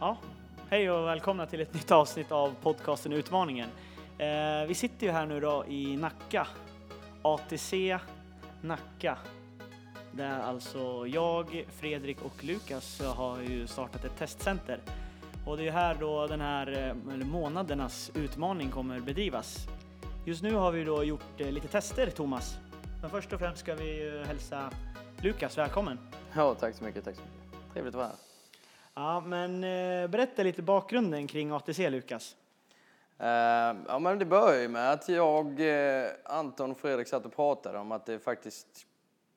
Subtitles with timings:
[0.00, 0.16] Ja,
[0.68, 3.68] hej och välkomna till ett nytt avsnitt av podcasten Utmaningen.
[4.18, 6.46] Eh, vi sitter ju här nu då i Nacka,
[7.22, 7.98] ATC
[8.60, 9.18] Nacka.
[10.12, 14.80] Där alltså jag, Fredrik och Lukas har ju startat ett testcenter.
[15.46, 19.66] Och det är här då den här eh, månadernas utmaning kommer bedrivas.
[20.24, 22.58] Just nu har vi då gjort eh, lite tester, Thomas.
[23.00, 24.70] Men först och främst ska vi hälsa
[25.22, 25.98] Lukas välkommen.
[26.36, 27.37] Ja, tack så mycket, tack så mycket.
[27.78, 28.16] Trevligt att vara här.
[28.94, 32.36] Ja, men eh, berätta lite bakgrunden kring ATC, Lukas.
[33.18, 33.26] Eh,
[33.88, 37.78] ja, men det börjar ju med att jag, eh, Anton och Fredrik satt och pratade
[37.78, 38.86] om att det faktiskt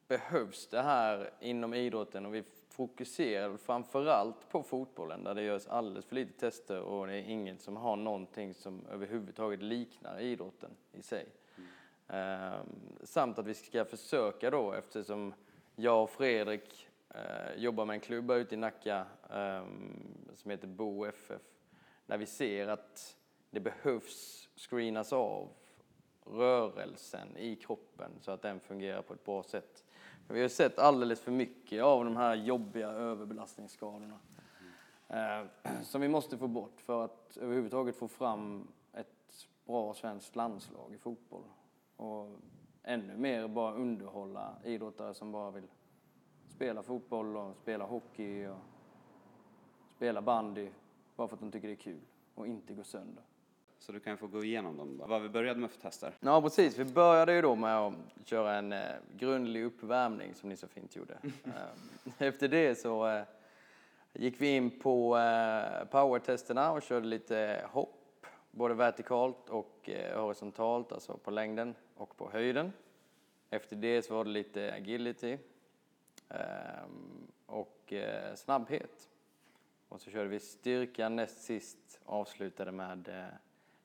[0.08, 6.06] behövs det här inom idrotten och vi fokuserar framförallt på fotbollen där det görs alldeles
[6.06, 11.02] för lite tester och det är inget som har någonting som överhuvudtaget liknar idrotten i
[11.02, 11.26] sig.
[12.08, 12.60] Eh,
[13.04, 15.34] samt att vi ska försöka då eftersom
[15.76, 19.66] jag och Fredrik eh, jobbar med en klubb här ute i Nacka eh,
[20.34, 21.42] som heter Bo FF.
[22.06, 23.18] När vi ser att
[23.50, 25.50] det behövs screenas av
[26.26, 29.86] rörelsen i kroppen så att den fungerar på ett bra sätt.
[30.28, 34.20] För vi har sett alldeles för mycket av de här jobbiga överbelastningsskadorna
[35.08, 35.46] eh,
[35.84, 40.98] som vi måste få bort för att överhuvudtaget få fram ett bra svenskt landslag i
[40.98, 41.44] fotboll.
[41.96, 42.40] Och
[42.84, 45.68] ännu mer bara underhålla idrottare som bara vill
[46.62, 48.58] spela fotboll och spela hockey och
[49.96, 50.70] spela bandy
[51.16, 52.00] bara för att de tycker det är kul
[52.36, 53.24] och inte gå sönder.
[53.80, 55.06] Så du kan få gå igenom dem då.
[55.06, 56.18] Vad vi började med för tester.
[56.20, 56.78] Ja, precis.
[56.78, 57.94] Vi började ju då med att
[58.26, 58.80] köra en eh,
[59.18, 61.18] grundlig uppvärmning som ni så fint gjorde.
[61.46, 63.24] Eh, Efter det så eh,
[64.14, 70.92] gick vi in på eh, powertesterna och körde lite hopp, både vertikalt och eh, horisontalt,
[70.92, 72.74] alltså på längden och på höjden.
[73.50, 75.40] Efter det så var det lite agility ehm,
[77.46, 79.10] och eh, snabbhet.
[79.90, 83.26] Och så körde vi styrka näst sist, avslutade med eh,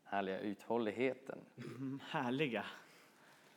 [0.05, 1.39] härliga uthålligheten.
[1.57, 2.65] Mm, härliga.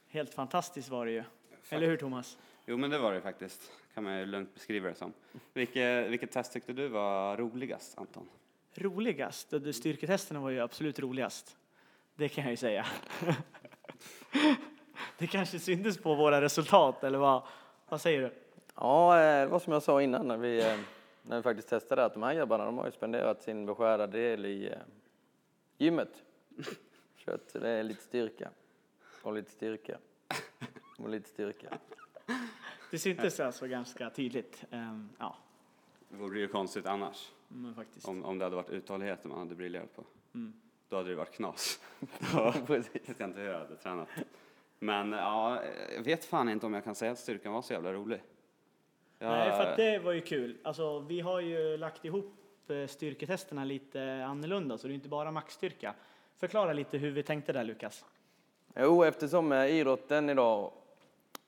[0.08, 1.24] Helt fantastiskt var det ju.
[1.70, 2.38] Eller hur Thomas?
[2.66, 3.72] Jo, men det var det faktiskt.
[3.94, 5.14] Kan man ju lugnt beskriva det som.
[5.54, 8.30] Vilket, vilket test tyckte du var roligast, Anton?
[8.74, 9.54] Roligast?
[9.74, 11.58] Styrketesterna var ju absolut roligast.
[12.16, 12.86] Det kan jag ju säga.
[15.18, 17.44] Det kanske syntes på våra resultat, eller vad,
[17.90, 18.34] vad säger du?
[18.82, 20.80] Ja, eh, det var som jag sa innan när vi, eh,
[21.22, 24.46] när vi faktiskt testade att de här grabbarna de har ju spenderat sin beskärda del
[24.46, 24.78] i eh,
[25.78, 26.24] gymmet.
[27.18, 28.50] Kört det är lite styrka
[29.24, 29.98] och lite styrka
[30.98, 31.78] och lite styrka.
[32.92, 34.64] Det syntes alltså ganska tydligt.
[34.72, 35.36] Ehm, ja,
[36.10, 37.32] Det vore ju konstigt annars.
[37.48, 38.08] men faktiskt.
[38.08, 40.04] Om, om det hade varit uthålligheten man hade briljerat på.
[40.34, 40.54] Mm.
[40.90, 41.80] Då hade det varit knas.
[42.34, 44.08] Då vet jag inte hur jag hade tränat.
[44.80, 45.64] Men ja,
[45.96, 48.22] jag vet fan inte om jag kan säga att styrkan var så jävla rolig.
[49.20, 50.58] Jag, Nej, för att det var ju kul.
[50.64, 52.34] Alltså, vi har ju lagt ihop
[52.68, 55.94] eh, styrketesterna lite annorlunda, så det är inte bara maxstyrka.
[56.38, 58.06] Förklara lite hur vi tänkte där, Lukas.
[58.76, 60.72] Jo, eftersom eh, idrotten idag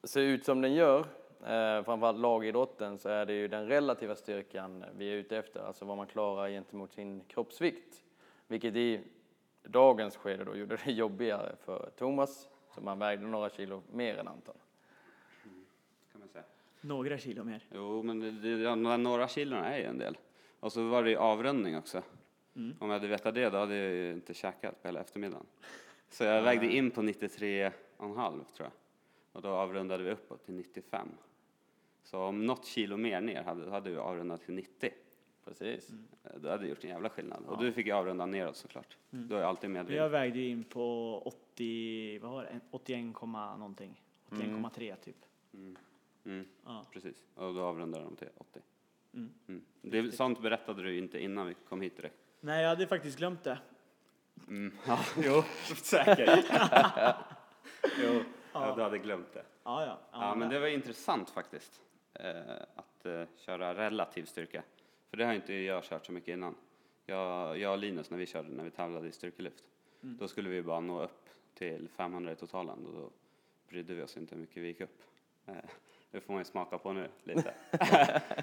[0.04, 4.86] ser ut som den gör, eh, framförallt lagidrotten, så är det ju den relativa styrkan
[4.98, 8.04] vi är ute efter, alltså vad man klarar gentemot sin kroppsvikt.
[8.48, 9.02] Vilket i
[9.64, 14.28] dagens skede då gjorde det jobbigare för Thomas, som han vägde några kilo mer än
[14.28, 14.56] Anton.
[16.82, 17.64] Några kilo mer.
[17.74, 20.18] Jo, men det, det, ja, de några kilona är ju en del.
[20.60, 22.04] Och så var det ju avrundning också.
[22.56, 22.76] Mm.
[22.80, 25.46] Om jag hade vetat det, då hade jag ju inte käkat på hela eftermiddagen.
[26.10, 28.72] Så jag vägde in på 93,5 tror jag.
[29.32, 31.08] Och då avrundade vi uppåt till 95.
[32.04, 34.90] Så om något kilo mer ner hade, hade vi avrundat till 90.
[35.46, 35.90] Precis.
[36.24, 37.44] Eh, Det hade gjort en jävla skillnad.
[37.48, 38.98] Och du fick ju avrunda neråt såklart.
[39.14, 39.28] Mm.
[39.28, 40.12] Du är alltid Jag medveten.
[40.12, 44.02] vägde in på 80, vad var det, 81, komma någonting.
[44.30, 45.16] 81,3 typ.
[45.54, 45.78] Mm.
[46.26, 46.86] Mm, Ja.
[46.92, 47.24] precis.
[47.36, 48.60] Och då avrundade de till 80.
[49.14, 49.34] Mm.
[49.48, 49.62] Mm.
[49.82, 52.16] Det, sånt berättade du inte innan vi kom hit direkt.
[52.40, 53.60] Nej, jag hade faktiskt glömt det.
[54.48, 54.74] Mm.
[54.88, 55.44] Ja, jo,
[55.76, 56.46] säkert.
[58.04, 58.24] jo,
[58.54, 58.76] ja.
[58.76, 59.44] du hade glömt det.
[59.64, 60.00] Ja, ja.
[60.12, 61.82] Ja, men det var intressant faktiskt.
[62.14, 64.64] Eh, att eh, köra relativ styrka.
[65.10, 66.56] För det har inte jag kört så mycket innan.
[67.06, 69.64] Jag, jag och Linus när vi körde, när vi tävlade i styrkelyft.
[70.04, 70.18] Mm.
[70.18, 73.10] Då skulle vi bara nå upp till 500 i totalen och då
[73.70, 75.02] brydde vi oss inte hur mycket vi gick upp.
[75.46, 75.56] Eh,
[76.12, 77.54] det får man ju smaka på nu lite.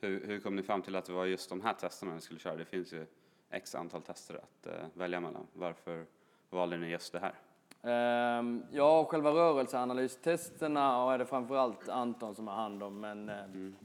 [0.00, 2.40] hur, hur kom ni fram till att det var just de här testerna ni skulle
[2.40, 2.56] köra?
[2.56, 3.06] Det finns ju
[3.50, 5.46] x antal tester att eh, välja mellan.
[5.52, 6.06] Varför
[6.50, 7.34] valde ni just det här?
[7.82, 13.76] Ehm, ja, själva rörelseanalystesterna är det framförallt Anton som har hand om, men ehm,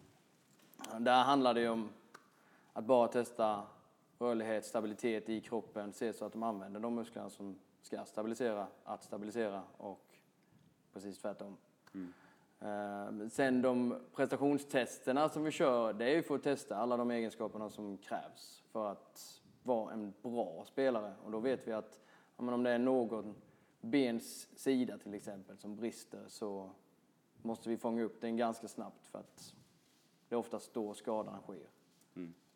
[0.98, 1.90] där handlar det ju om
[2.74, 3.64] att bara testa
[4.20, 9.04] rörlighet, stabilitet i kroppen, se så att de använder de musklerna som ska stabilisera, att
[9.04, 10.06] stabilisera och
[10.94, 11.58] precis tvärtom.
[11.94, 12.14] Eh, men
[13.30, 17.70] Sen de prestationstesterna som vi kör, det är ju för att testa alla de egenskaperna
[17.70, 21.14] som krävs för att vara en bra spelare.
[21.24, 22.00] Och då vet vi att
[22.36, 23.36] om det är någon
[23.82, 26.70] bens sida till exempel som brister så
[27.42, 29.56] måste vi fånga upp den ganska snabbt för att
[30.30, 31.68] det är oftast då skadan sker.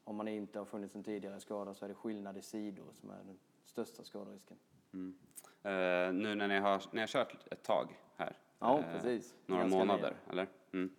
[0.04, 3.10] Om man inte har funnits en tidigare skada så är det skillnad i sidor som
[3.10, 4.58] är den största skaderisken.
[4.94, 5.18] Mm.
[5.64, 8.38] Eh, nu när ni har, ni har kört ett tag här.
[8.64, 9.36] Ja, eh, precis.
[9.46, 10.48] Några Ganska månader, eller?
[10.74, 10.90] Mm.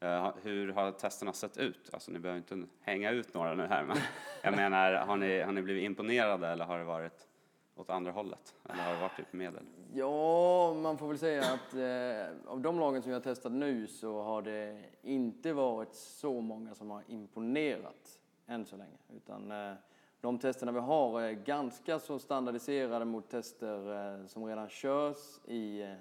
[0.00, 1.90] Ha- hur har testerna sett ut?
[1.92, 3.96] Alltså ni behöver inte hänga ut några nu här, men
[4.42, 7.28] jag menar, har ni, har ni blivit imponerade eller har det varit
[7.76, 8.54] åt andra hållet?
[8.64, 9.62] Eller har det varit typ medel?
[9.94, 14.22] Ja, man får väl säga att eh, av de lagen som har testat nu så
[14.22, 18.96] har det inte varit så många som har imponerat än så länge.
[19.16, 19.72] Utan eh,
[20.20, 25.82] de testerna vi har är ganska så standardiserade mot tester eh, som redan körs i
[25.82, 25.92] eh,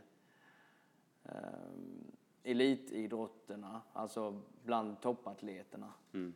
[2.43, 5.93] elitidrotterna, alltså bland toppatleterna.
[6.13, 6.33] Mm.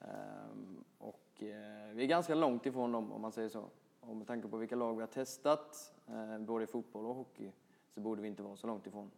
[0.00, 3.68] Ehm, och eh, vi är ganska långt ifrån dem om man säger så.
[4.00, 7.50] Och med tanke på vilka lag vi har testat, eh, både i fotboll och hockey,
[7.94, 9.10] så borde vi inte vara så långt ifrån.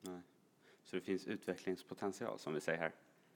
[0.00, 0.20] Nej.
[0.84, 2.92] Så det finns utvecklingspotential som vi säger här.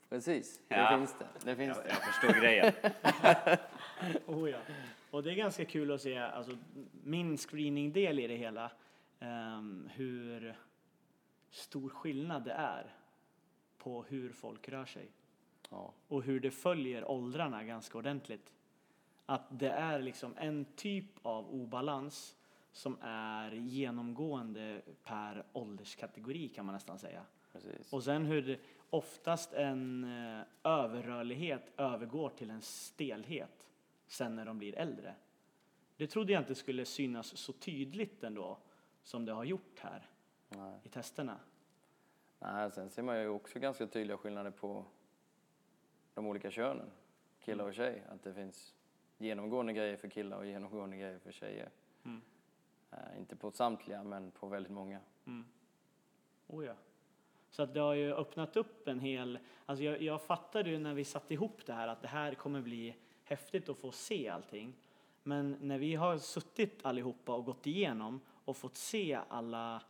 [0.09, 0.97] Precis, det Ja.
[0.99, 1.27] finns det.
[1.45, 1.91] Det finns Jag, det.
[1.91, 2.73] jag förstår grejen.
[4.27, 4.59] Oh ja.
[5.11, 6.57] Och det är ganska kul att se, alltså,
[7.05, 8.73] min screeningdel i det hela,
[9.21, 10.57] ehm, hur
[11.51, 12.95] stor skillnad det är
[13.79, 15.11] på hur folk rör sig
[15.71, 15.93] Ja.
[16.09, 18.53] och hur det följer åldrarna ganska ordentligt.
[19.27, 22.37] Att det är liksom en typ av obalans
[22.73, 27.23] som är genomgående per ålderskategori kan man nästan säga.
[27.53, 27.93] Precis.
[27.93, 28.61] Och sen hur det,
[28.91, 33.67] oftast en eh, överrörlighet övergår till en stelhet
[34.07, 35.15] sen när de blir äldre.
[35.97, 38.59] Det trodde jag inte skulle synas så tydligt ändå
[39.03, 40.09] som det har gjort här
[40.51, 40.81] Nej.
[40.83, 41.41] i testerna.
[42.39, 44.85] Nej, sen ser man ju också ganska tydliga skillnader på
[46.15, 46.91] de olika könen,
[47.41, 48.03] killar och tjej.
[48.09, 48.75] Att det finns
[49.19, 51.71] genomgående grejer för killar och genomgående grejer för tjejer.
[52.05, 52.23] Mm.
[52.91, 55.01] Eh, inte på samtliga, men på väldigt många.
[55.27, 55.45] Mm.
[56.47, 56.75] Oh ja.
[57.51, 59.39] Så att det har ju öppnat upp en hel...
[59.67, 62.61] Alltså jag, jag fattade ju när vi satte ihop det här att det här kommer
[62.61, 64.75] bli häftigt att få se allting.
[65.23, 69.83] Men när vi har suttit allihopa och gått igenom och fått se alla,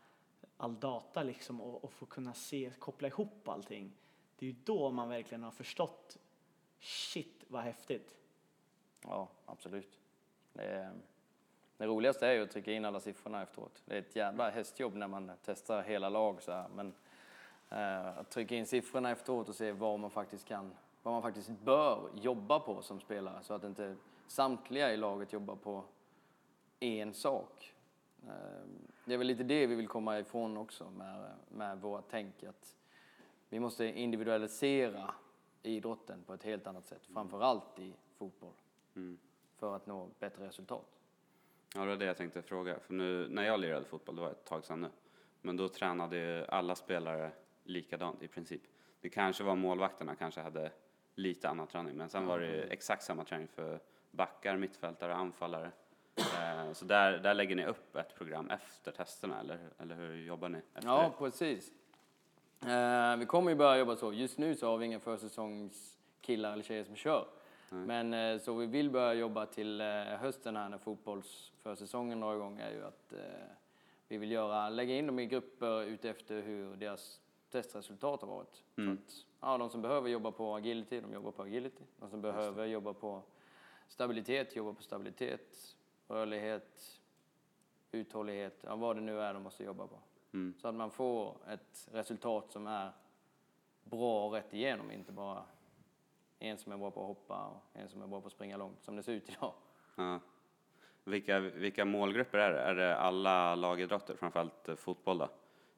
[0.61, 3.93] all data liksom och, och få kunna se, koppla ihop allting.
[4.37, 6.19] Det är ju då man verkligen har förstått
[6.81, 8.17] shit vad häftigt.
[9.03, 9.99] Ja, absolut.
[10.53, 10.93] Det, är,
[11.77, 13.83] det roligaste är ju att trycka in alla siffrorna efteråt.
[13.85, 16.69] Det är ett jävla hästjobb när man testar hela lag så här.
[16.69, 16.95] Men
[17.71, 20.73] eh, att trycka in siffrorna efteråt och se vad man faktiskt kan,
[21.03, 23.97] vad man faktiskt bör jobba på som spelare så att inte
[24.27, 25.85] samtliga i laget jobbar på
[26.81, 27.75] en sak.
[28.26, 28.32] Eh,
[29.05, 32.43] det är väl lite det vi vill komma ifrån också med, med våra tänk.
[32.44, 32.76] Att
[33.49, 35.14] vi måste individualisera
[35.62, 38.52] idrotten på ett helt annat sätt, framför allt i fotboll
[38.94, 39.19] Mm.
[39.56, 41.00] för att nå bättre resultat.
[41.75, 42.78] Ja, det var det jag tänkte fråga.
[42.78, 44.88] För nu, när jag lirade fotboll, det var ett tag sedan nu,
[45.40, 47.32] men då tränade alla spelare
[47.64, 48.62] likadant i princip.
[49.00, 50.73] Det kanske var målvakterna kanske hade
[51.14, 53.81] lite annan träning, men sen var det exakt samma träning för
[54.11, 55.70] backar, mittfältare, anfallare.
[56.20, 60.49] Eh, så där, där lägger ni upp ett program efter testerna, eller, eller hur jobbar
[60.49, 60.61] ni?
[60.84, 61.11] Ja, det?
[61.19, 61.72] precis.
[62.67, 64.12] Eh, vi kommer ju bbörja jobba så.
[64.12, 67.26] Just nu så har vi inga försäsongskillar eller tjejer som kör.
[67.72, 69.80] Men eh, så vi vill börja jobba till
[70.21, 73.12] hösten här när fotbollsförsäsongen drar igång är ju att
[74.09, 78.62] vi vill göra, lägga in dem i grupper utefter hur deras testresultat har varit.
[78.76, 78.97] Mm.
[78.97, 81.85] Så att, ja, de som behöver jobba på agility, de jobbar på agility.
[81.97, 83.23] De som behöver jobba på
[83.88, 85.76] stabilitet, jobbar på stabilitet.
[86.11, 87.00] Rörlighet,
[87.93, 89.99] uthållighet, ja, vad det nu är de måste jobba på.
[90.33, 90.55] Mm.
[90.59, 92.90] Så att man får ett resultat som är
[93.85, 95.43] bra rätt igenom, inte bara
[96.38, 98.57] en som är bra på att hoppa och en som är bra på att springa
[98.57, 99.52] långt, som det ser ut idag.
[99.97, 100.21] Ja.
[101.05, 102.61] Vilka, vilka målgrupper är det?
[102.61, 105.29] Är det alla lagidrotter, framförallt fotboll då?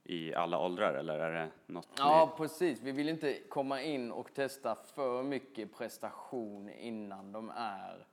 [0.05, 2.83] I alla åldrar, eller är det något Ja, precis.
[2.83, 8.07] Vi vill inte komma in och testa för mycket prestation innan de är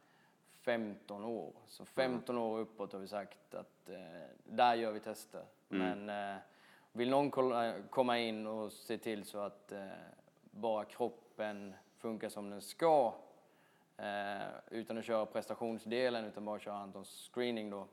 [0.69, 1.53] 15 år.
[1.67, 3.97] Så 15 år uppåt har vi sagt att eh,
[4.43, 5.45] där gör vi tester.
[5.67, 6.35] Men eh,
[6.91, 9.87] vill någon kolla, komma in och se till så att eh,
[10.41, 13.13] bara kroppen funkar som den ska
[13.97, 17.87] eh, utan att köra prestationsdelen utan bara köra Antons screening då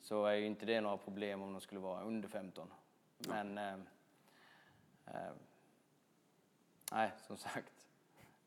[0.00, 2.68] så är ju inte det några problem om de skulle vara under 15.
[3.18, 3.74] Men eh,
[5.06, 5.32] eh,
[6.92, 7.72] nej, som sagt.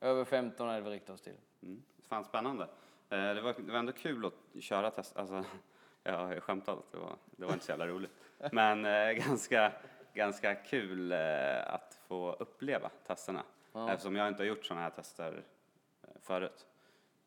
[0.01, 1.37] Över 15 är det vi riktar oss till.
[1.61, 1.83] Mm.
[2.07, 2.67] Fan spännande.
[3.09, 5.17] Eh, det, var, det var ändå kul att köra test.
[5.17, 5.45] Alltså,
[6.03, 8.11] jag har ju skämtat att det var, det var inte så jävla roligt.
[8.51, 9.71] Men eh, ganska,
[10.13, 13.43] ganska kul eh, att få uppleva testerna.
[13.73, 13.91] Ja.
[13.91, 15.43] Eftersom jag inte har gjort sådana här tester
[16.03, 16.67] eh, förut.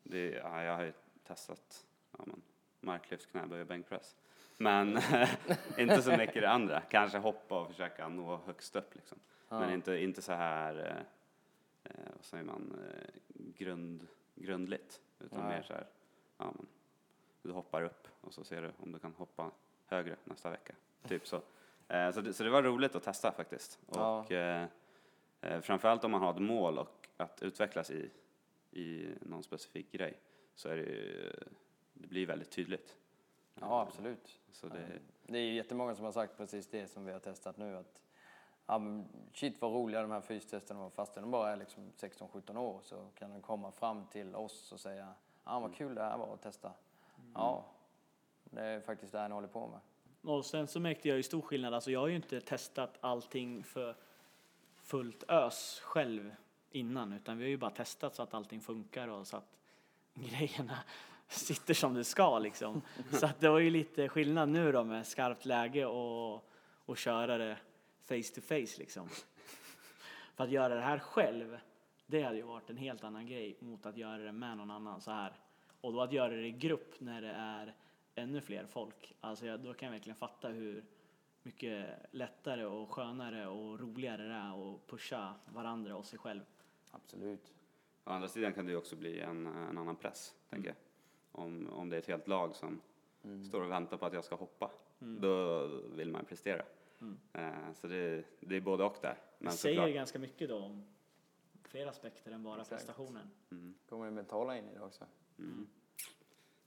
[0.03, 0.93] Det, ja, jag har ju
[1.27, 1.85] testat
[2.17, 2.41] ja, men,
[2.79, 4.15] marklyft, knäböj och bänkpress.
[4.57, 4.99] Men
[5.77, 6.81] inte så mycket det andra.
[6.81, 9.17] Kanske hoppa och försöka nå högst upp liksom.
[9.49, 9.73] Men Ja.
[9.73, 11.03] inte, inte så här, eh,
[11.83, 12.77] eh, vad säger man,
[13.57, 15.01] grund, grundligt.
[15.25, 15.57] Utan Nej.
[15.57, 15.87] mer så här,
[16.37, 16.67] ja men,
[17.41, 19.51] du hoppar upp och så ser du om du kan hoppa
[19.85, 20.73] högre nästa vecka.
[21.07, 21.41] Typ så.
[21.87, 23.79] Eh, så, det, så det var roligt att testa faktiskt.
[23.93, 24.19] Ja.
[24.19, 24.67] Och eh,
[25.41, 28.09] eh, framförallt om man har ett mål och att utvecklas i,
[28.71, 30.17] i någon specifik grej
[30.55, 31.33] så är det ju,
[31.93, 32.97] det blir väldigt tydligt.
[33.59, 34.39] Ja, absolut.
[34.51, 37.57] Så det, Det är ju jättemånga som har sagt precis det som vi har testat
[37.57, 37.77] nu.
[37.77, 38.01] Att,
[38.71, 38.81] ja,
[39.33, 40.89] shit vad roliga de här fystesterna var.
[40.89, 44.79] Fast de bara är liksom 16-17 år så kan de komma fram till oss och
[44.79, 45.13] säga
[45.43, 46.71] ja vad kul det här var att testa.
[47.33, 47.65] Ja,
[48.43, 49.79] det är faktiskt det här ni håller på med.
[50.33, 53.63] Och sen så märkte jag ju stor skillnad, alltså jag har ju inte testat allting
[53.63, 53.95] för
[54.75, 56.35] fullt ös själv
[56.69, 59.57] innan, utan vi har ju bara testat så att allting funkar och så att
[60.13, 60.77] grejerna
[61.27, 62.81] sitter som det ska liksom.
[63.11, 66.45] Så att det var ju lite skillnad nu då med skarpt läge och,
[66.85, 67.57] och köra det
[68.11, 69.07] face to face liksom.
[70.35, 71.59] För att göra det här själv,
[72.05, 75.01] det hade ju varit en helt annan grej mot att göra det med någon annan
[75.01, 75.33] så här.
[75.81, 77.75] Och då att göra det i grupp när det är
[78.15, 80.83] ännu fler folk, alltså jag, då kan jag verkligen fatta hur
[81.43, 86.41] mycket lättare och skönare och roligare det är att pusha varandra och sig själv.
[86.91, 87.53] Absolut.
[88.03, 90.77] Å andra sidan kan det ju också bli en, en annan press, tänker jag.
[91.31, 92.81] Om, om det är ett helt lag som
[93.49, 96.63] står och väntar på att jag ska hoppa, då vill man prestera.
[97.33, 99.09] Eh, så det, det är både och där.
[99.09, 100.85] Det Men säger såklart, ganska mycket då om
[101.63, 102.69] fler aspekter än bara Exakt.
[102.69, 103.31] prestationen.
[103.89, 105.05] Kommer det mentala in i det också?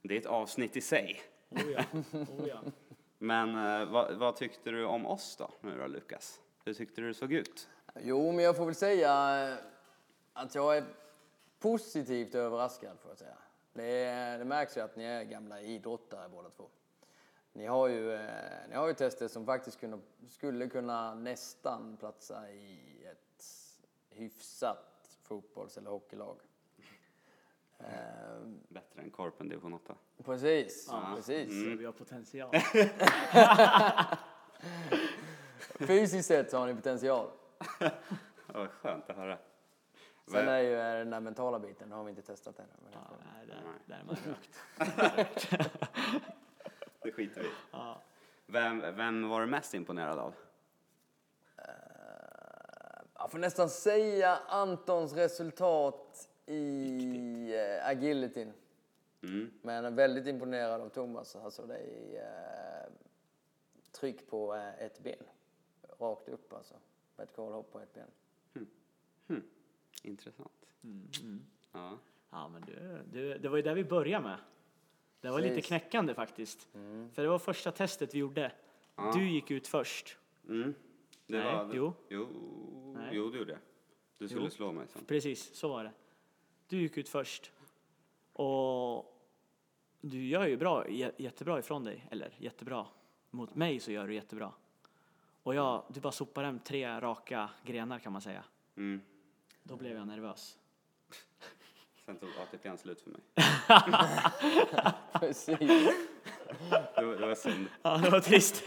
[0.01, 1.21] det är ett avsnitt i sig.
[1.49, 2.61] Oh ja, oh ja.
[3.17, 6.41] Men eh, vad, vad tyckte du om oss då, nu då Lukas?
[6.65, 7.69] Hur tyckte du det såg ut?
[7.99, 9.57] Jo, men jag får väl säga eh,
[10.33, 10.83] att jag är
[11.59, 13.37] positivt överraskad får jag säga.
[13.73, 16.69] Det, det märks ju att ni är gamla idrottare båda två.
[17.55, 22.51] Ni har ju, eh, ni har ju tester som faktiskt kunna, skulle kunna nästan platsa
[22.51, 23.45] i ett
[24.09, 26.39] hyfsat fotbolls eller hockeylag.
[27.79, 27.85] Eh,
[28.69, 29.95] Bättre än Korpen division 8.
[30.23, 31.47] precis, precis.
[31.63, 32.51] Så vi har potential.
[35.87, 37.29] Fysiskt sett så har ni potential.
[38.47, 39.37] Vad skönt att höra.
[40.27, 42.69] Sen är ju eh, den där mentala biten, det har vi inte testat ännu.
[42.83, 45.49] men det Ja, nej, där, där är man rökt.
[47.05, 47.47] Det skiter vi.
[47.71, 48.01] Ja.
[48.45, 50.33] vem, vem var du mest imponerad av?
[53.17, 58.53] Jag får nästan säga Antons resultat i eh, agilityn.
[59.23, 59.51] Mm.
[59.61, 61.35] Men jag är väldigt imponerad av Thomas.
[61.35, 62.91] Alltså det är eh,
[63.91, 65.23] tryck på eh, ett ben.
[65.99, 66.75] Rakt upp alltså.
[67.17, 68.07] Vertikalhopp på ett ben.
[70.03, 70.51] Intressant.
[70.83, 71.97] Mm, Ja.
[72.29, 74.37] Ja, men du, du, det var ju där vi började med.
[75.25, 76.67] Det var lite knäckande faktiskt.
[77.13, 78.51] För det var första testet vi gjorde.
[78.95, 79.11] Ja.
[79.15, 80.17] Du gick ut först.
[80.47, 80.73] Mm.
[81.27, 81.93] Det Nej, var, jo.
[82.09, 82.27] Jo,
[82.97, 83.09] Nej.
[83.11, 83.59] jo, det gjorde jag.
[84.17, 84.49] Du skulle Jo.
[84.51, 85.05] slå mig sen.
[85.05, 85.91] Precis, så var det.
[86.67, 87.51] Du gick ut först.
[88.33, 89.19] Och
[90.01, 92.07] du gör ju bra, jä- jättebra ifrån dig.
[92.11, 92.85] Eller jättebra.
[93.31, 94.51] Mot mig så gör du jättebra.
[95.43, 98.43] Och jag, du bara sopar hem tre raka grenar kan man säga.
[98.75, 99.01] Mm.
[99.63, 100.57] Då blev jag nervös.
[102.05, 103.21] Sen tog ATPn slut för mig.
[105.19, 105.57] Precis.
[106.95, 107.67] Det var, det var synd.
[107.81, 108.63] Ja, det var trist.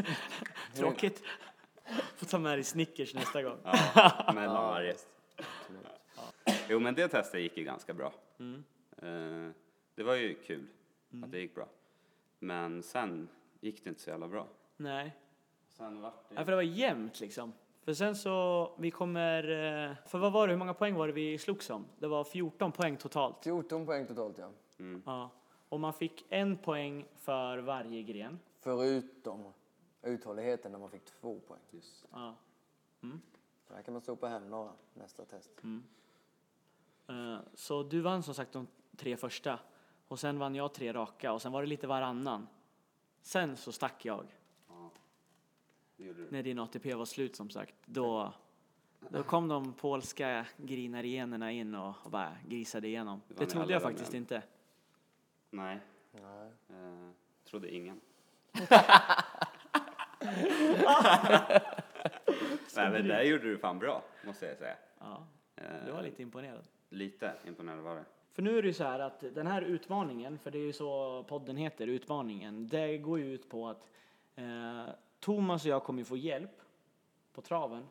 [0.75, 1.23] Tråkigt.
[2.17, 3.59] Får ta med dig Snickers nästa gång.
[3.65, 4.95] Ja, mellan varje.
[5.37, 5.87] Absolut.
[6.69, 8.13] Jo, men det testet gick ju ganska bra.
[8.39, 8.65] Mm.
[9.03, 9.53] Eh,
[9.95, 10.67] det var ju kul
[11.25, 11.69] att det gick bra.
[12.39, 13.29] Men sen
[13.61, 14.47] gick det inte så jävla bra.
[14.77, 15.17] Nej,
[15.69, 17.53] Sen vart ja, för det var jämnt liksom.
[17.89, 21.13] För sen så, vi kommer, eh, för vad var det, hur många poäng var det
[21.13, 21.87] vi slogs om?
[21.99, 23.45] Det var 14 poäng totalt.
[23.45, 24.51] 14 poäng totalt ja.
[25.07, 25.31] Ja.
[25.69, 28.39] Och man fick en poäng för varje gren.
[28.61, 29.53] Förutom
[30.03, 31.61] uthålligheten där man fick två poäng.
[31.71, 32.07] Just.
[32.13, 32.35] Ja.
[33.69, 35.51] Så här kan man sopa hem några nästa test.
[37.09, 38.67] Eh, Så du vann som sagt de
[38.97, 39.59] tre första.
[40.09, 42.47] Och sen vann jag tre raka och sen var det lite varannan.
[43.23, 44.25] Sen så stack jag Ja,
[45.99, 46.31] det gjorde du.
[46.31, 47.75] när din ATP var slut som sagt.
[47.87, 48.33] Då,
[49.09, 53.21] då kom de polska grinarienerna in och, och bara grisade igenom.
[53.29, 54.19] Det Det trodde jag faktiskt med.
[54.19, 54.43] inte.
[55.51, 55.79] Nej,
[56.13, 56.51] Nej.
[56.69, 57.11] eh,
[57.45, 58.01] trodde ingen.
[62.77, 64.77] Nej, men där gjorde du fan bra, måste jag säga.
[64.99, 65.27] Ja,
[65.61, 66.65] Eh, det var lite imponerad.
[66.89, 68.05] Lite imponerad var det.
[68.33, 70.73] För nu är det ju så här att den här utmaningen, för det är ju
[70.73, 73.89] så podden heter, utmaningen, det går ju ut på att
[74.37, 74.85] eh,
[75.21, 76.61] Thomas och jag kommer ju få hjälp
[77.33, 77.87] på traven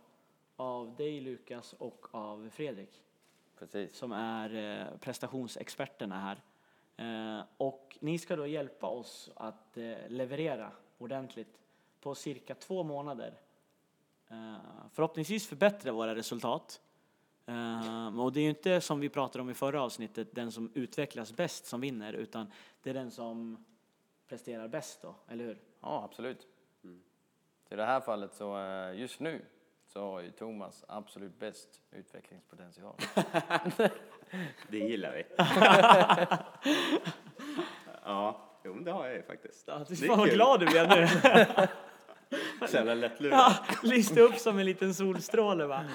[0.56, 3.02] av dig Lukas och av Fredrik
[3.60, 3.96] Precis.
[3.96, 6.42] som är eh, prestationsexperterna här.
[6.98, 11.60] Eh, och ni ska då hjälpa oss att eh, leverera ordentligt
[12.02, 13.40] på cirka två månader.
[14.28, 14.56] Eh,
[14.94, 16.82] förhoppningsvis förbättra våra resultat.
[17.46, 20.72] Eh, och det är ju inte som vi pratade om i förra avsnittet, den som
[20.74, 22.52] utvecklas bäst som vinner, utan
[22.84, 23.66] det är den som
[24.28, 25.62] presterar bäst då, eller hur?
[25.82, 26.48] Ja, absolut.
[27.68, 29.42] Så I det här fallet så eh, just nu
[29.86, 32.96] så har ju Thomas absolut bäst utvecklingspotential.
[34.68, 35.24] Det gillar vi.
[38.04, 39.68] ja, jo men det har jag ju faktiskt.
[39.68, 41.08] Ja, Det är fan vad glad du blev nu!
[42.68, 43.40] Så jävla lättlurad.
[43.40, 45.86] ja, Lista upp som en liten solstråle va?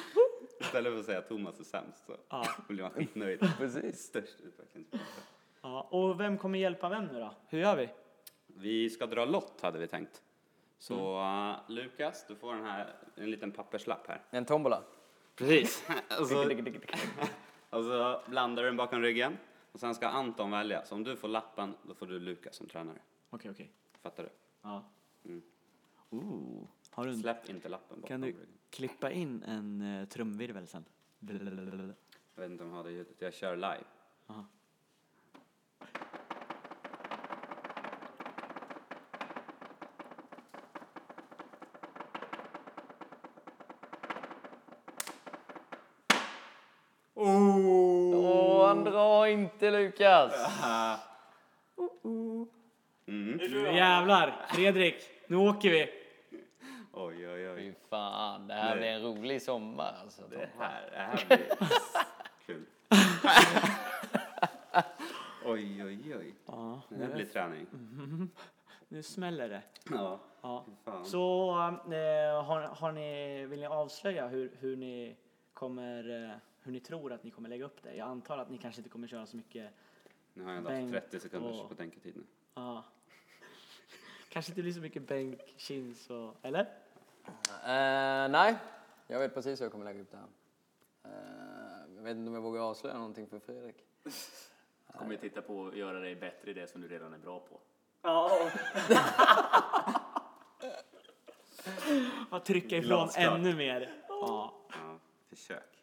[0.61, 2.47] Istället för att säga att Thomas är sämst så Ja.
[2.69, 3.41] blir man skitnöjd.
[3.59, 4.01] Precis.
[4.03, 5.01] Störst utvecklingspotential.
[5.63, 7.35] Ja, och vem kommer hjälpa vem nu då?
[7.49, 7.89] Hur gör vi?
[8.47, 10.23] Vi ska dra lott hade vi tänkt.
[10.83, 14.23] Så uh, Lukas, du får den här, en liten papperslapp här.
[14.31, 14.83] En tombola.
[15.35, 15.89] Precis.
[16.21, 16.51] och, så,
[17.71, 19.39] och så blandar du den bakom ryggen.
[19.73, 20.85] Och sen ska Anton välja.
[20.85, 22.99] Så om du får lappen, då får du Lukas som tränare.
[23.31, 23.73] Okej, okej.
[24.01, 24.29] Fattar du?
[24.63, 24.85] Ja.
[25.25, 25.43] Mm.
[26.11, 26.69] Ooh.
[26.91, 28.47] Har du en, Släpp inte lappen bakom kan du ryggen.
[28.71, 30.85] klippa in en uh, trumvirvel sen?
[31.21, 33.21] Jag vet inte om jag har det ljudet.
[33.21, 33.85] Jag kör live.
[34.27, 34.47] Aha.
[47.25, 50.33] Åh, han drar inte Lukas!
[53.07, 53.37] Mm.
[53.37, 54.47] Nu jävlar!
[54.49, 54.95] Fredrik,
[55.27, 55.91] nu åker vi!
[56.93, 57.57] Oj, oj, oj.
[57.57, 58.79] Fy fan, det här Nej.
[58.79, 60.23] blir en rolig sommar alltså.
[60.31, 61.49] Det här, det här blir
[62.47, 62.65] kul.
[65.45, 66.35] oj, oj, oj.
[66.47, 67.67] Ja, Det här blir träning.
[68.89, 69.63] nu smäller det.
[69.91, 70.65] Ja, Ja.
[70.85, 71.05] fan.
[71.05, 75.17] Så eh, har, har ni, vill ni avslöja hur, hur ni
[75.55, 76.31] kommer, eh,
[76.63, 77.95] hur ni tror att ni kommer lägga upp det?
[77.95, 79.71] Jag antar att ni kanske inte kommer köra så mycket,
[80.35, 82.23] Nu har jag ändå haft Bänk 30 sekunders och- betänketid nu.
[82.55, 82.85] ja.
[84.29, 86.61] Kanske inte blir så mycket bänk, chins och, eller?
[87.65, 88.57] Eh, nej,
[89.07, 90.27] jag vet precis hur jag kommer lägga upp det här.
[91.05, 93.77] Eh, jag vet inte om jag vågar avslöja någonting för Fredrik.
[94.99, 97.41] kommer ju titta på och göra dig bättre i det som du redan är bra
[97.41, 97.61] på.
[98.03, 98.51] Ja.
[102.31, 103.39] Bara trycka ifrån Glasklart.
[103.39, 104.03] ännu mer.
[104.09, 104.55] Ja.
[104.69, 104.99] Ja,
[105.29, 105.82] försök.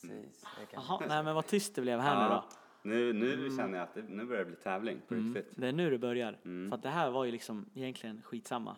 [0.00, 0.44] Precis.
[0.72, 2.34] Jaha, nej men vad tyst det blev här nu då.
[2.34, 2.48] Ja,
[2.82, 5.54] nu, nu känner jag att det, nu börjar det bli tävling på Mm, riktigt.
[5.56, 6.38] det är nu det börjar.
[6.44, 6.70] Mm.
[6.70, 8.76] För att det här var ju liksom egentligen skitsamma.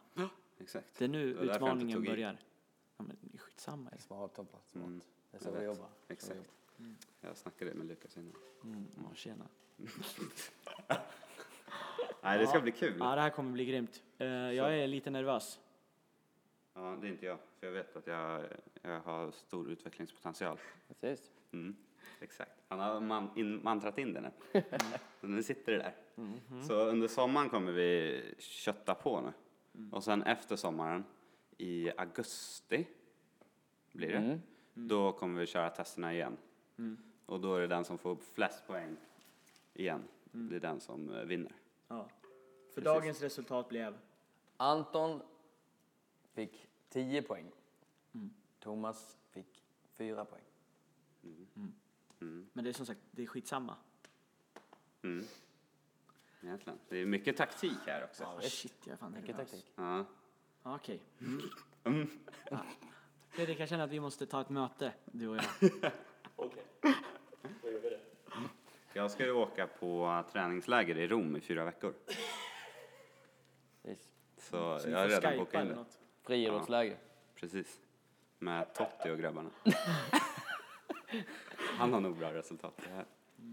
[0.60, 0.98] Exakt.
[0.98, 2.08] Det är nu Det utmaningen i.
[2.08, 2.36] börjar.
[2.96, 3.90] Ja, men det är skitsamma.
[3.98, 4.74] Smart smart.
[4.74, 5.00] Mm.
[5.30, 5.88] Det är så vi jobbar.
[6.08, 6.50] Exakt.
[7.20, 8.32] Jag snackade med Lukas innan.
[8.64, 9.44] Mm, ja, tjena.
[12.22, 12.96] Nej, det ska bli kul.
[12.98, 14.02] Ja, det här kommer bli grymt.
[14.18, 15.58] Eh, jag är lite nervös.
[16.74, 17.38] Ja, det är inte jag.
[17.60, 18.44] För jag vet att jag,
[18.82, 20.58] jag har stor utvecklingspotential.
[20.88, 21.30] Precis.
[21.52, 21.76] Mm,
[22.20, 22.52] exakt.
[22.68, 24.62] Han har man, in, mantrat in det nu.
[25.20, 25.94] Nu sitter det där.
[26.68, 29.32] Så under sommaren kommer vi kötta på nu.
[29.92, 31.04] Och sen efter sommaren,
[31.58, 32.86] i augusti
[33.92, 34.40] blir det, Mm.
[34.74, 36.36] då kommer vi köra testerna igen.
[37.26, 38.96] Och då är det den som får flest poäng
[39.74, 40.02] igen.
[40.32, 41.52] Det är den som eh, vinner.
[41.88, 42.04] Ja.
[42.04, 42.84] För Precis.
[42.84, 43.94] dagens resultat blev...
[44.56, 45.22] Anton
[46.32, 47.50] fick 10 poäng.
[48.60, 49.64] Thomas fick
[49.96, 50.42] 4 poäng.
[52.52, 53.76] Men det är som sagt, det är skitsamma.
[55.02, 55.24] Mm.
[56.42, 56.78] Egentligen.
[56.88, 58.24] Det är mycket taktik här också.
[58.24, 59.50] Oh, shit, jag är fan Mycket nervös.
[59.50, 59.72] taktik.
[59.74, 60.04] Ja.
[60.62, 61.00] Ja, Okej.
[61.84, 62.10] Mm.
[63.28, 65.44] Fredrik, jag känner att vi måste ta ett möte, du och jag.
[68.92, 71.94] Jag ska ju åka på träningsläger i Rom i fyra veckor.
[73.82, 74.12] Precis.
[74.38, 75.76] Så, Så vi jag har får redan skypa bokat in eller det.
[75.76, 75.99] något.
[76.30, 76.96] Friidrottsläger.
[77.34, 77.80] Precis.
[78.38, 79.50] Med Totti och grabbarna.
[81.58, 83.04] Han har nog bra resultat det här.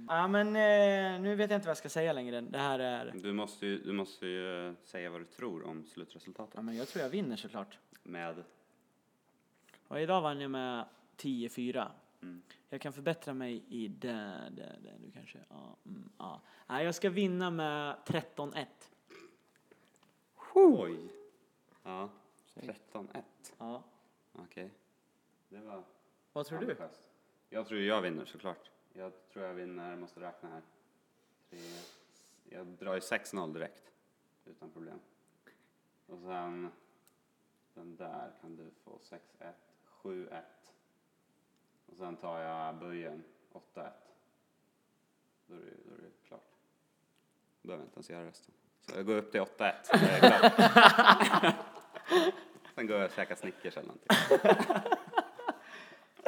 [0.07, 2.41] Ja, men eh, nu vet jag inte vad jag ska säga längre.
[2.41, 3.13] Det här är...
[3.15, 6.53] Du måste ju, du måste ju eh, säga vad du tror om slutresultatet.
[6.55, 7.77] Ja, men jag tror jag vinner såklart.
[8.03, 8.43] Med,
[9.87, 10.85] Och idag vann jag med
[11.17, 11.87] 10-4.
[12.21, 12.41] Mm.
[12.69, 15.39] Jag kan förbättra mig i det, det, det nu kanske.
[15.49, 16.41] Ja, mm, ja.
[16.67, 18.65] Nej, jag ska vinna med 13-1.
[20.53, 20.97] oj!
[21.83, 22.09] Ja,
[22.61, 23.23] 13-1.
[23.57, 23.83] Ja.
[24.33, 24.71] Okej.
[25.49, 25.83] Det var
[26.33, 26.65] Vad tror du?
[26.65, 27.09] ambitiöst.
[27.49, 28.71] Jag tror jag vinner såklart.
[28.93, 30.61] Jag tror jag vinner, jag måste räkna här.
[31.49, 31.59] Tre,
[32.43, 33.91] jag drar ju 6-0 direkt.
[34.45, 34.99] Utan problem.
[36.05, 36.71] Och sen
[37.73, 38.99] den där kan du få
[39.39, 39.53] 6-1,
[40.01, 40.41] 7-1.
[41.85, 43.91] Och sen tar jag böjen 8-1.
[45.47, 46.51] Då är det, då är det klart.
[47.61, 48.53] Då behöver jag inte ens göra resten.
[48.81, 49.73] Så jag går upp till 8-1.
[49.83, 50.49] så är det
[51.39, 51.55] klart.
[52.77, 54.17] Sen går jag och käkar Snickers eller någonting.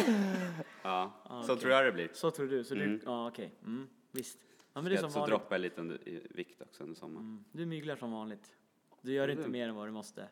[0.83, 1.11] ja,
[1.47, 2.09] så tror jag det blir.
[2.13, 2.63] Så tror du?
[2.63, 2.89] Så Mm.
[2.89, 3.51] du, ja okej.
[3.65, 4.39] Mm, visst.
[4.73, 5.31] Ja men det är som så vanligt.
[5.39, 7.25] droppar jag lite under, i vikt också under sommaren.
[7.25, 8.55] Mm, du myglar som vanligt.
[9.01, 9.51] Du gör inte Mm.
[9.51, 10.27] mer än vad du måste.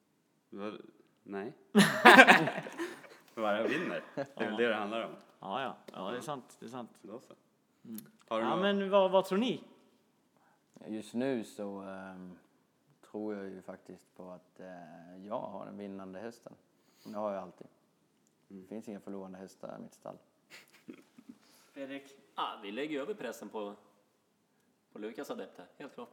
[0.50, 0.80] Vad-
[1.22, 1.52] Nej.
[3.34, 4.02] Vad jag vinner.
[4.14, 5.12] Det är väl det det handlar om.
[5.40, 6.56] Ja, ja, ja det är sant.
[6.60, 6.90] Det är sant.
[7.02, 7.34] Då så.
[8.28, 8.60] Har du Ja något?
[8.62, 9.64] men vad, vad tror ni?
[10.86, 12.38] Just nu så ehm,
[13.10, 16.52] tror jag ju faktiskt på att eh, jag har den vinnande hästen.
[17.04, 17.66] Det har jag alltid.
[18.48, 20.18] Det finns inga förlorande hästar i mitt stall.
[21.72, 22.02] Fredrik?
[22.34, 23.74] Ja, vi lägger över pressen på,
[24.92, 26.10] på Lukas adepter, helt klart.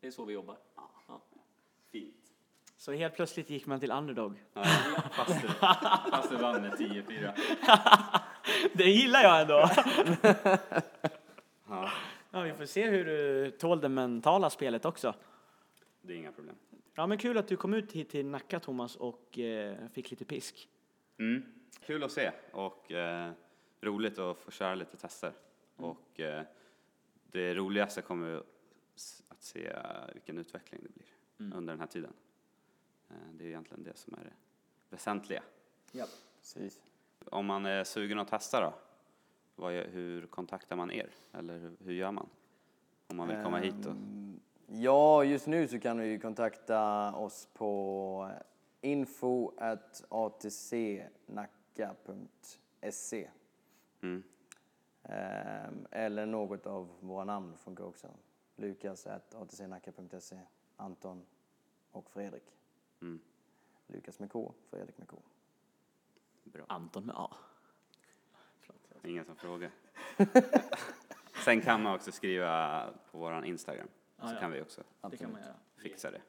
[0.00, 0.56] Det är så vi jobbar.
[1.06, 1.20] Ja.
[1.90, 2.16] Fint.
[2.76, 4.44] Så helt plötsligt gick man till underdog.
[4.52, 4.64] Ja,
[5.10, 8.20] fast, du, fast du vann med 10-4.
[8.72, 9.70] Det gillar jag ändå.
[11.68, 11.90] Ja,
[12.32, 15.14] Ja, vi får se hur du tål det mentala spelet också.
[16.02, 16.56] Det är inga problem.
[16.94, 20.24] Ja, men kul att du kom ut hit till Nacka, Thomas, och eh, fick lite
[20.24, 20.68] pisk.
[21.18, 21.42] Mm.
[21.80, 23.32] Kul att se och eh,
[23.80, 25.32] roligt att få köra lite tester.
[25.76, 26.42] Och eh,
[27.26, 28.42] det roligaste kommer
[29.28, 29.82] att se eh,
[30.12, 31.06] vilken utveckling det blir
[31.56, 32.12] under den här tiden.
[33.08, 34.32] Eh, det är egentligen det som är det
[34.88, 35.42] väsentliga.
[35.92, 36.06] Ja.
[36.38, 36.80] Precis.
[37.24, 38.74] Om man är sugen att testa då,
[39.54, 41.10] vad, hur kontaktar man er?
[41.32, 42.28] Eller hur, hur gör man?
[43.06, 43.94] Om man vill komma hit och...
[44.72, 48.30] Ja, just nu så kan du ju kontakta oss på
[48.80, 50.90] info atcnacka.se
[54.02, 54.22] Mm.
[55.02, 58.08] Ehm, eller något av våra namn funkar också.
[58.56, 60.40] Lukas atcnacka.se,
[60.76, 61.26] Anton
[61.90, 62.56] och Fredrik.
[63.00, 63.20] Mm.
[63.86, 65.16] Lukas med K, Fredrik med K.
[66.44, 66.64] Bra.
[66.68, 67.36] Anton med A.
[69.04, 69.70] Ingen som frågar.
[71.44, 73.88] Sen kan man också skriva på våran Instagram.
[74.20, 74.40] Ja, Så ja.
[74.40, 75.54] kan vi också Det kan man göra.
[75.76, 76.20] fixa det.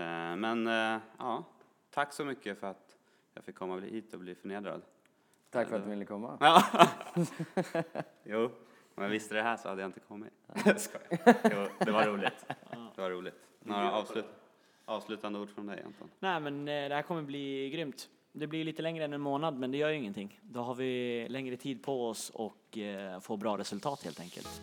[0.00, 1.44] Eh, Men eh, ja,
[1.90, 2.96] tack så mycket för att
[3.34, 4.82] jag fick komma hit och bli förnedrad.
[5.50, 6.36] Tack för att du ville komma.
[6.40, 6.62] Ja.
[8.24, 8.50] jo,
[8.94, 10.32] om jag visste det här så hade jag inte kommit.
[10.76, 11.34] Skojar.
[11.52, 12.44] Jo, det var roligt.
[12.94, 13.34] Det var roligt.
[13.60, 14.26] Några avslut,
[14.84, 16.10] avslutande ord från dig Anton?
[16.18, 18.08] Nej, men eh, det här kommer bli grymt.
[18.32, 20.40] Det blir lite längre än en månad, men det gör ju ingenting.
[20.42, 24.62] Då har vi längre tid på oss och eh, får bra resultat helt enkelt.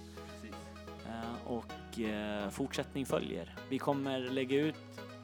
[1.45, 3.55] Och eh, fortsättning följer.
[3.69, 4.75] Vi kommer lägga ut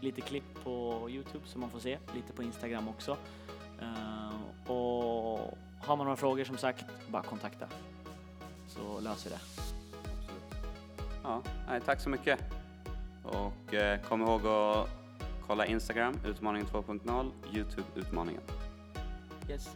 [0.02, 3.18] lite klipp på Youtube så man får se, lite på Instagram också.
[3.82, 7.68] Eh, och har man några frågor som sagt, bara kontakta.
[8.68, 9.42] Så löser vi det.
[10.20, 10.74] Absolut.
[11.24, 12.40] Ja, nej, tack så mycket.
[13.24, 14.90] Och eh, kom ihåg att
[15.48, 18.42] kolla Instagram, Utmaningen 2.0, Youtube, Utmaningen.
[19.50, 19.70] Yes.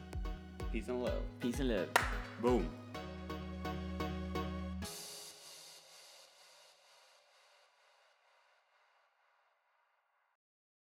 [0.71, 1.21] Peace and love.
[1.41, 1.87] Peace and love.
[2.41, 2.82] Boom!